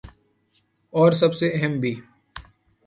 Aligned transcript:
اور 0.93 1.11
سب 1.11 1.33
سے 1.35 1.51
اہم 1.53 1.79
بھی۔ 1.79 1.93